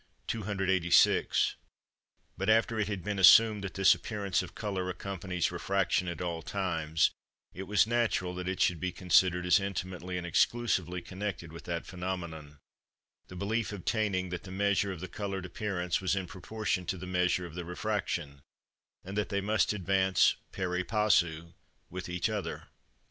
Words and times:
286. 0.25 1.57
But 2.35 2.49
after 2.49 2.79
it 2.79 2.87
had 2.87 3.03
been 3.03 3.19
assumed 3.19 3.63
that 3.63 3.75
this 3.75 3.93
appearance 3.93 4.41
of 4.41 4.55
colour 4.55 4.89
accompanies 4.89 5.51
refraction 5.51 6.07
at 6.07 6.21
all 6.23 6.41
times, 6.41 7.11
it 7.53 7.67
was 7.67 7.85
natural 7.85 8.33
that 8.33 8.47
it 8.47 8.59
should 8.59 8.79
be 8.79 8.91
considered 8.91 9.45
as 9.45 9.59
intimately 9.59 10.17
and 10.17 10.25
exclusively 10.25 11.03
connected 11.03 11.53
with 11.53 11.65
that 11.65 11.85
phenomenon; 11.85 12.57
the 13.27 13.35
belief 13.35 13.71
obtaining 13.71 14.29
that 14.29 14.41
the 14.41 14.49
measure 14.49 14.91
of 14.91 15.01
the 15.01 15.07
coloured 15.07 15.45
appearance 15.45 16.01
was 16.01 16.15
in 16.15 16.25
proportion 16.25 16.83
to 16.87 16.97
the 16.97 17.05
measure 17.05 17.45
of 17.45 17.53
the 17.53 17.63
refraction, 17.63 18.41
and 19.03 19.15
that 19.15 19.29
they 19.29 19.39
must 19.39 19.71
advance 19.71 20.35
pari 20.51 20.83
passu 20.83 21.53
with 21.91 22.09
each 22.09 22.27
other. 22.27 22.69